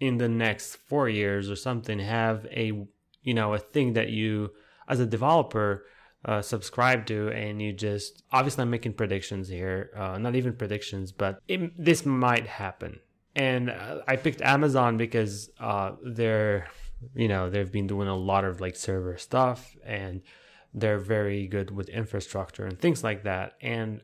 [0.00, 2.86] in the next 4 years or something have a
[3.22, 4.50] you know a thing that you
[4.88, 5.84] as a developer
[6.24, 11.12] uh, subscribe to and you just obviously i'm making predictions here uh, not even predictions
[11.12, 13.00] but it, this might happen.
[13.36, 16.68] And uh, i picked amazon because uh, they're
[17.14, 20.20] you know they've been doing a lot of like server stuff and
[20.74, 23.54] they're very good with infrastructure and things like that.
[23.60, 24.02] And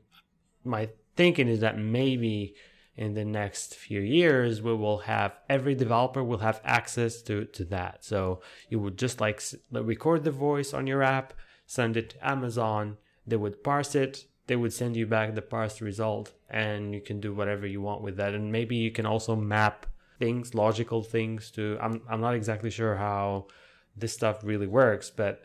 [0.64, 2.54] my thinking is that maybe
[2.96, 7.64] in the next few years we will have every developer will have access to to
[7.66, 8.04] that.
[8.04, 11.34] So you would just like record the voice on your app
[11.66, 12.96] send it to amazon.
[13.26, 14.24] They would parse it.
[14.46, 18.02] They would send you back the parsed result and you can do whatever you want
[18.02, 18.34] with that.
[18.34, 19.86] And maybe you can also map
[20.18, 23.46] things logical things to i'm, I'm not exactly sure how
[23.96, 25.42] this stuff really works but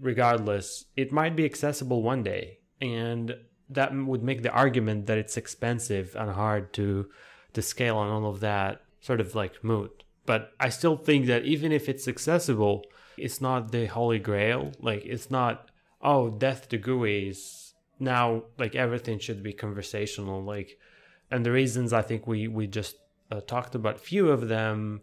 [0.00, 2.58] regardless it might be accessible one day.
[2.80, 3.36] And
[3.70, 7.08] that would make the argument that it's expensive and hard to
[7.54, 10.02] to scale on all of that sort of like moot.
[10.26, 12.84] But i still think that even if it's accessible
[13.16, 14.72] it's not the holy grail.
[14.80, 20.42] Like it's not oh death to GUIs now like everything should be conversational.
[20.42, 20.78] Like
[21.30, 22.96] and the reasons i think we we just
[23.30, 25.00] uh, talked about few of them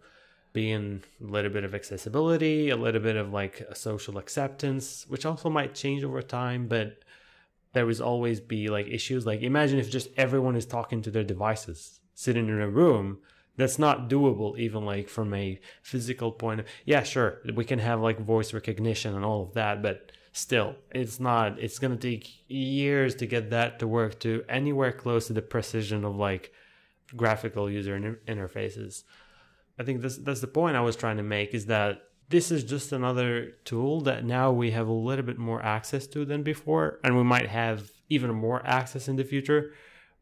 [0.54, 5.26] being a little bit of accessibility a little bit of like a social acceptance which
[5.26, 7.00] also might change over time but
[7.74, 9.26] there will always be like issues.
[9.26, 13.20] Like imagine if just everyone is talking to their devices sitting in a room
[13.62, 18.02] that's not doable even like from a physical point of yeah sure we can have
[18.02, 22.44] like voice recognition and all of that but still it's not it's going to take
[22.48, 26.52] years to get that to work to anywhere close to the precision of like
[27.16, 29.04] graphical user inter- interfaces.
[29.78, 32.64] I think this that's the point i was trying to make is that this is
[32.64, 37.00] just another tool that now we have a little bit more access to than before
[37.04, 39.74] and we might have even more access in the future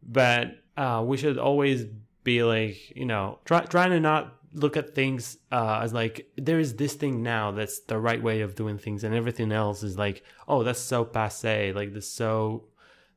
[0.01, 1.85] but uh, we should always
[2.33, 4.23] be like you know try, trying to not
[4.53, 6.15] look at things uh, as like
[6.47, 9.83] there is this thing now that's the right way of doing things and everything else
[9.83, 10.17] is like
[10.47, 12.63] oh that's so passe like this so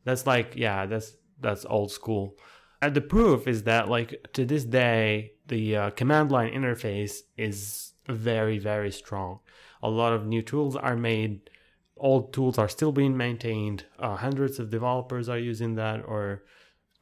[0.05, 2.37] that's like yeah that's that's old school.
[2.81, 7.93] And the proof is that like to this day the uh, command line interface is
[8.07, 9.41] very very strong.
[9.83, 11.51] A lot of new tools are made.
[11.97, 13.85] Old tools are still being maintained.
[13.99, 16.43] Uh, hundreds of developers are using that or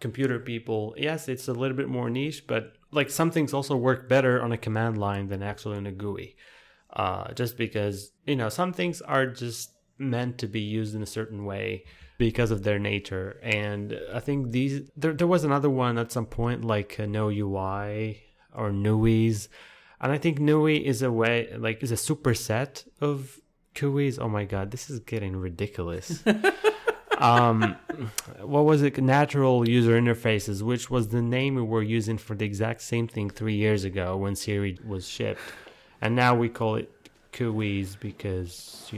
[0.01, 4.09] computer people yes it's a little bit more niche but like some things also work
[4.09, 6.36] better on a command line than actually in a GUI.
[6.92, 11.07] Uh, just because you know some things are just meant to be used in a
[11.07, 11.84] certain way
[12.18, 13.38] because of their nature.
[13.42, 17.28] And I think these there there was another one at some point like uh, no
[17.28, 18.22] UI
[18.53, 19.48] or NUIs,
[20.01, 23.38] and I think NUI is a way like is a superset of
[23.74, 24.18] GUIs.
[24.18, 26.24] Oh my god, this is getting ridiculous.
[27.21, 27.77] um,
[28.41, 28.99] what was it?
[28.99, 33.31] Natural user interfaces, which was the name we were using for the exact same thing
[33.31, 35.41] three years ago when Siri was shipped,
[36.01, 36.91] and now we call it
[37.33, 38.91] CUIs because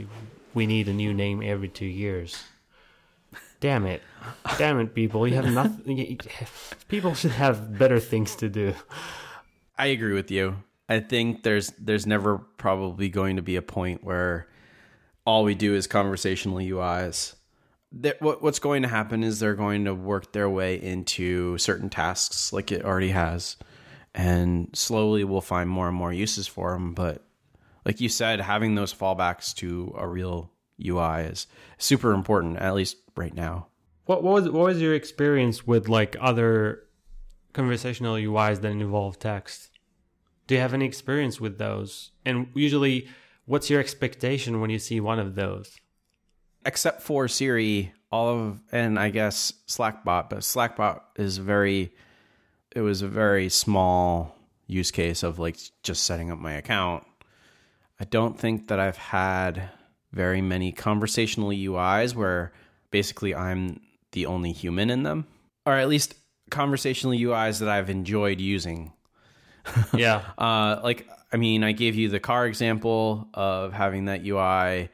[0.53, 2.43] we need a new name every two years.
[3.59, 4.01] Damn it!
[4.57, 5.27] Damn it, people!
[5.27, 6.19] You have nothing.
[6.87, 8.73] People should have better things to do.
[9.77, 10.57] I agree with you.
[10.89, 14.47] I think there's there's never probably going to be a point where
[15.25, 17.35] all we do is conversational UIs
[17.93, 21.89] that what what's going to happen is they're going to work their way into certain
[21.89, 23.57] tasks like it already has
[24.15, 27.23] and slowly we'll find more and more uses for them but
[27.85, 32.97] like you said having those fallbacks to a real UI is super important at least
[33.15, 33.67] right now.
[34.05, 36.83] What, what was what was your experience with like other
[37.53, 39.69] conversational UIs that involve text?
[40.47, 42.11] Do you have any experience with those?
[42.25, 43.07] And usually
[43.45, 45.77] what's your expectation when you see one of those
[46.65, 51.91] except for Siri, all of and I guess Slackbot, but Slackbot is very
[52.75, 54.35] it was a very small
[54.67, 57.05] use case of like just setting up my account.
[57.99, 59.69] I don't think that I've had
[60.11, 62.51] very many conversational UIs where
[62.91, 65.27] basically I'm the only human in them,
[65.65, 66.15] or at least
[66.49, 68.93] conversational UIs that I've enjoyed using.
[69.93, 70.21] Yeah.
[70.37, 74.89] uh, like, I mean, I gave you the car example of having that UI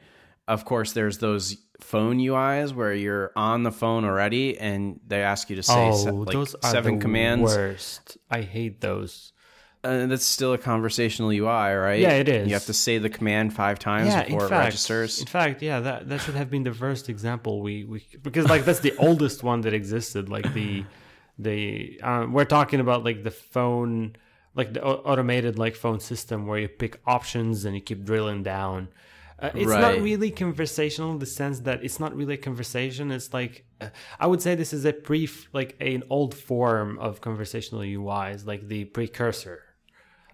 [0.50, 5.48] of course, there's those phone UIs where you're on the phone already and they ask
[5.48, 7.54] you to say oh, se- like seven commands.
[7.54, 8.18] Worst.
[8.28, 9.32] I hate those.
[9.82, 12.00] Uh, that's still a conversational UI, right?
[12.00, 12.48] Yeah, it is.
[12.48, 15.20] You have to say the command five times Yeah, before in it registers.
[15.20, 18.64] in fact, yeah, that that should have been the first example we we because like
[18.64, 20.28] that's the oldest one that existed.
[20.28, 20.84] Like the
[21.38, 24.16] the um, we're talking about like the phone,
[24.54, 28.88] like the automated like phone system where you pick options and you keep drilling down.
[29.40, 33.10] Uh, it's not really conversational in the sense that it's not really a conversation.
[33.10, 33.88] It's like uh,
[34.18, 38.68] I would say this is a pre like an old form of conversational UIs, like
[38.68, 39.62] the precursor.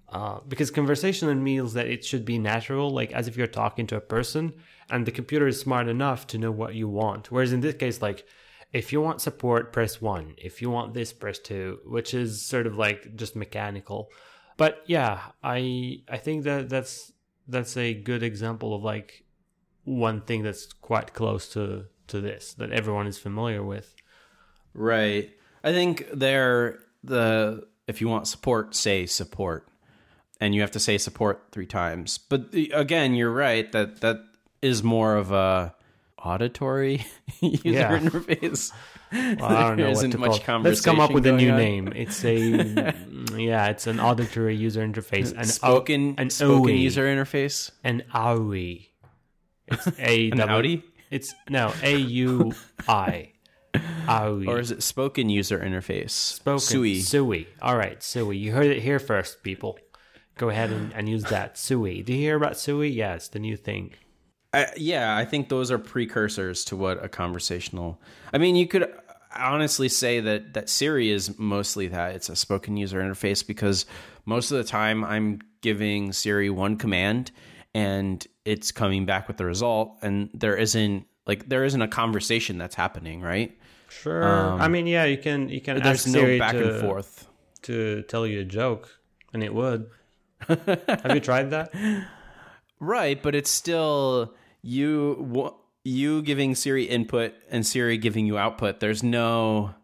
[0.08, 3.96] Uh, because conversation means that it should be natural, like as if you're talking to
[3.96, 4.52] a person,
[4.90, 7.30] and the computer is smart enough to know what you want.
[7.30, 8.24] Whereas in this case, like
[8.72, 10.34] if you want support, press one.
[10.36, 14.10] If you want this, press two, which is sort of like just mechanical.
[14.56, 17.12] But yeah, I I think that that's
[17.48, 19.24] that's a good example of like
[19.84, 23.94] one thing that's quite close to to this that everyone is familiar with.
[24.74, 25.30] Right.
[25.64, 29.68] I think they're the if you want support, say support,
[30.40, 32.18] and you have to say support three times.
[32.18, 34.18] But the, again, you're right that that
[34.62, 35.74] is more of a
[36.18, 37.04] auditory
[37.40, 37.98] user Yeah.
[37.98, 38.72] interface.
[39.12, 40.60] Well, I don't know isn't to much call.
[40.60, 41.56] Let's come up with a new on.
[41.58, 41.92] name.
[41.94, 42.38] It's a
[43.36, 45.32] yeah, it's an auditory user interface.
[45.36, 46.74] An spoken an spoken OE.
[46.74, 47.70] user interface.
[47.84, 48.88] an AUI.
[49.68, 50.82] It's a An double- Audi?
[51.10, 52.52] It's no A U
[52.88, 53.30] I.
[54.08, 54.46] AUI.
[54.48, 56.10] Or is it spoken user interface?
[56.10, 57.00] spoken SUI.
[57.00, 57.46] SUI.
[57.62, 58.36] All right, SUI.
[58.36, 59.78] You heard it here first, people.
[60.38, 62.02] Go ahead and, and use that SUI.
[62.02, 62.88] Do you hear about SUI?
[62.90, 63.92] Yeah, it's the new thing.
[64.56, 68.00] I, yeah, I think those are precursors to what a conversational.
[68.32, 68.90] I mean, you could
[69.36, 72.14] honestly say that that Siri is mostly that.
[72.14, 73.84] It's a spoken user interface because
[74.24, 77.32] most of the time I'm giving Siri one command
[77.74, 82.56] and it's coming back with the result, and there isn't like there isn't a conversation
[82.56, 83.54] that's happening, right?
[83.90, 84.24] Sure.
[84.24, 86.80] Um, I mean, yeah, you can you can There's ask no Siri back to, and
[86.80, 87.28] forth.
[87.62, 88.88] to tell you a joke,
[89.34, 89.90] and it would.
[90.48, 91.74] Have you tried that?
[92.80, 95.54] Right, but it's still you
[95.84, 98.80] you giving Siri input and Siri giving you output.
[98.80, 99.74] There's no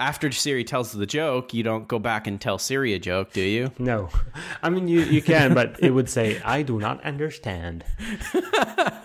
[0.00, 3.42] after Siri tells the joke, you don't go back and tell Siri a joke, do
[3.42, 3.70] you?
[3.78, 4.08] No,
[4.62, 7.84] I mean you you can, but it would say I do not understand.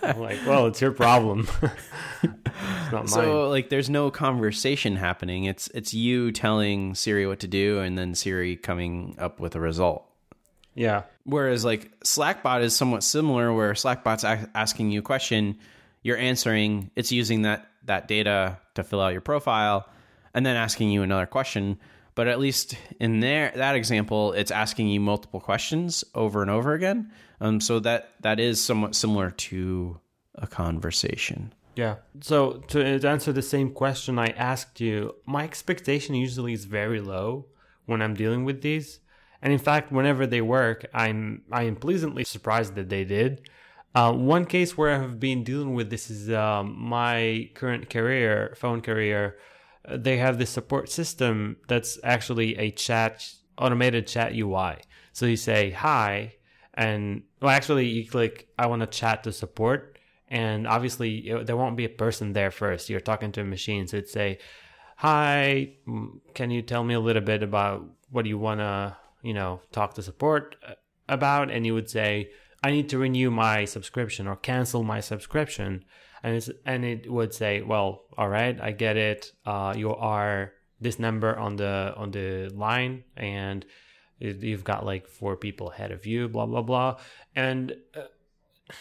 [0.02, 1.48] I'm like, well, it's your problem.
[2.22, 3.24] it's not So mine.
[3.26, 5.44] So, like there's no conversation happening.
[5.44, 9.60] It's it's you telling Siri what to do and then Siri coming up with a
[9.60, 10.06] result.
[10.76, 15.58] Yeah, Whereas like Slackbot is somewhat similar, where Slackbot's a- asking you a question,
[16.02, 16.92] you're answering.
[16.94, 19.88] It's using that that data to fill out your profile,
[20.34, 21.80] and then asking you another question.
[22.14, 26.74] But at least in there that example, it's asking you multiple questions over and over
[26.74, 27.10] again.
[27.40, 30.00] Um, so that that is somewhat similar to
[30.36, 31.52] a conversation.
[31.74, 31.96] Yeah.
[32.20, 37.00] So to to answer the same question I asked you, my expectation usually is very
[37.00, 37.46] low
[37.84, 39.00] when I'm dealing with these.
[39.42, 43.48] And in fact, whenever they work, I'm I am pleasantly surprised that they did.
[43.94, 48.54] Uh, one case where I have been dealing with this is um, my current carrier,
[48.56, 49.36] phone carrier.
[49.88, 53.26] Uh, They have this support system that's actually a chat,
[53.56, 54.76] automated chat UI.
[55.12, 56.34] So you say hi,
[56.74, 61.56] and well, actually, you click I want to chat to support, and obviously it- there
[61.56, 62.90] won't be a person there first.
[62.90, 64.38] You're talking to a machine, so it'd say,
[64.96, 65.76] "Hi,
[66.34, 68.96] can you tell me a little bit about what you want to,
[69.26, 70.74] you know, talk to support uh,
[71.08, 72.30] about?" And you would say,
[72.62, 75.84] "I need to renew my subscription or cancel my subscription,"
[76.22, 79.32] and and it would say, "Well, all right, I get it.
[79.44, 83.64] Uh, you are this number on the on the line, and."
[84.18, 86.96] You've got like four people ahead of you, blah blah blah,
[87.34, 88.08] and uh,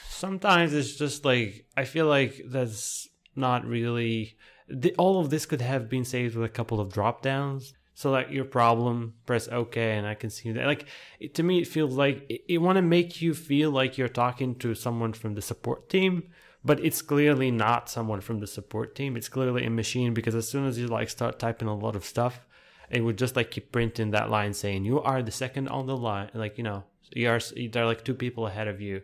[0.07, 4.37] sometimes it's just like I feel like that's not really
[4.67, 7.73] the, all of this could have been saved with a couple of drop downs.
[7.97, 10.65] Select your problem, press OK, and I can see that.
[10.65, 10.85] Like
[11.17, 14.09] it, to me, it feels like it, it want to make you feel like you're
[14.09, 16.29] talking to someone from the support team,
[16.63, 19.15] but it's clearly not someone from the support team.
[19.15, 22.03] It's clearly a machine because as soon as you like start typing a lot of
[22.03, 22.45] stuff,
[22.89, 25.95] it would just like keep printing that line saying you are the second on the
[25.95, 27.39] line, like you know you are.
[27.39, 29.03] There are like two people ahead of you,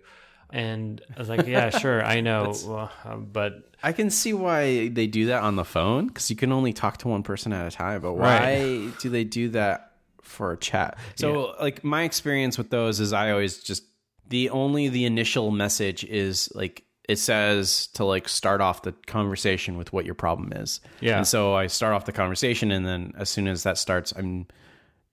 [0.52, 4.90] and I was like, yeah, sure, I know, well, um, but I can see why
[4.90, 7.66] they do that on the phone because you can only talk to one person at
[7.68, 8.02] a time.
[8.02, 8.92] But why Right.
[9.00, 10.98] do they do that for a chat?
[11.16, 13.84] So, like, my experience with those is I always just
[14.28, 19.78] the only the initial message is like it says to like start off the conversation
[19.78, 20.80] with what your problem is.
[21.02, 21.18] Yeah.
[21.18, 24.48] And so I start off the conversation, and then as soon as that starts, I'm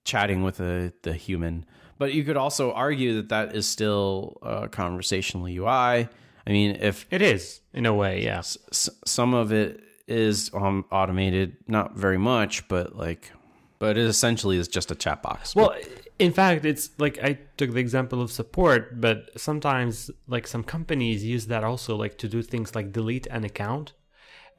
[0.04, 1.64] chatting with the the human.
[1.98, 6.08] But you could also argue that that is still a conversational UI.
[6.46, 8.38] I mean, if it is in a way, yeah.
[8.38, 13.30] s- some of it is um, automated, not very much, but like,
[13.78, 15.54] but it essentially is just a chat box.
[15.54, 15.74] Well,
[16.18, 21.24] in fact, it's like I took the example of support, but sometimes like some companies
[21.24, 23.92] use that also like to do things like delete an account.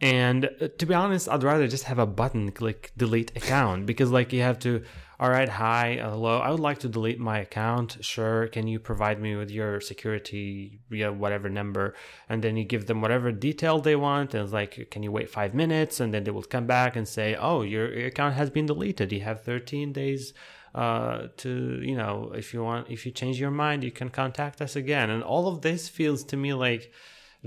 [0.02, 4.12] And uh, to be honest, I'd rather just have a button click delete account because
[4.12, 4.84] like you have to,
[5.20, 7.98] all right, hi, hello, I would like to delete my account.
[8.00, 11.96] Sure, can you provide me with your security, yeah, whatever number?
[12.30, 14.34] And then you give them whatever detail they want.
[14.34, 16.00] And it's like, can you wait five minutes?
[16.00, 19.12] And then they will come back and say, oh, your, account has been deleted.
[19.12, 20.34] You have 13 days
[20.76, 24.62] uh to you know if you want if you change your mind you can contact
[24.62, 26.94] us again and all of this feels to me like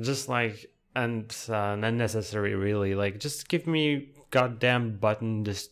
[0.01, 5.71] just like and uh, unnecessary really like just give me goddamn button just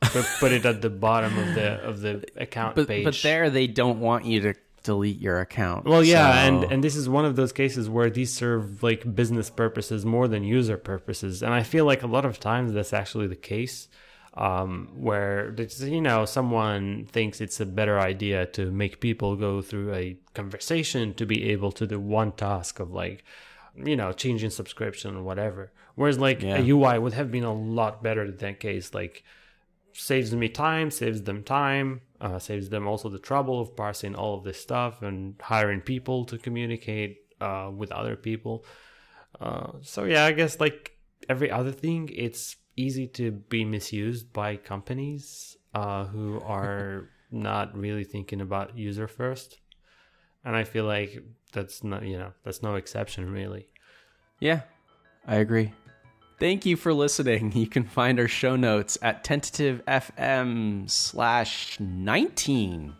[0.00, 3.50] put, put it at the bottom of the of the account but page but there
[3.50, 5.84] they don't want you to delete your account.
[5.86, 9.14] well yeah and So- and this is one of those cases where these serve like
[9.14, 12.92] business purposes more than user purposes and i feel like a lot of times that's
[12.92, 13.88] actually the case
[14.34, 19.92] um, where you know someone thinks it's a better idea to make people go through
[19.94, 23.24] a conversation to be able to do one task of like
[23.76, 25.72] you know changing subscription or whatever.
[25.94, 26.58] Whereas like Yeah.
[26.58, 29.24] a ui would have been a lot better in that case like
[29.94, 34.34] saves me time saves them time uh, saves them also the trouble of parsing all
[34.38, 38.64] of this stuff and hiring people to communicate uh, with other people.
[39.40, 40.92] Uh, so yeah i guess like
[41.28, 48.04] every other thing it's easy to be misused by companies uh, who are not really
[48.04, 49.58] thinking about user first.
[50.44, 51.22] And i feel like
[51.52, 53.66] that's not you know that's no exception really
[54.40, 54.62] Yeah,
[55.26, 55.72] I agree.
[56.40, 57.52] Thank you for listening.
[57.56, 62.94] You can find our show notes at tentativefm slash 19.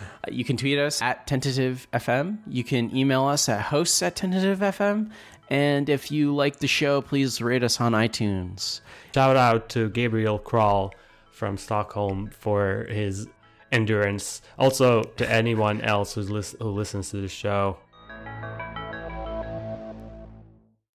[0.00, 2.38] Uh, You can tweet us at tentativefm.
[2.46, 5.10] You can email us at hosts at tentativefm.
[5.50, 8.80] And if you like the show, please rate us on iTunes.
[9.14, 10.94] Shout out to Gabriel Kroll
[11.32, 13.26] from Stockholm for his
[13.72, 14.42] endurance.
[14.58, 17.78] Also, to anyone else who's who listens to the show,